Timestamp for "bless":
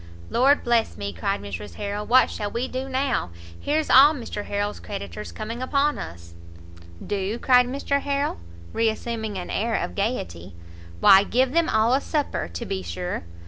0.63-0.97